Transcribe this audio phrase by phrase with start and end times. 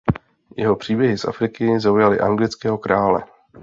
[0.57, 3.23] Jeho příběhy z Afriky zaujaly anglického krále.